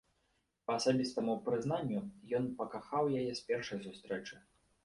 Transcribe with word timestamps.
Па 0.69 0.77
асабістаму 0.79 1.35
прызнанню, 1.49 2.01
ён 2.39 2.49
пакахаў 2.63 3.15
яе 3.21 3.31
з 3.41 3.49
першай 3.51 3.79
сустрэчы. 3.87 4.35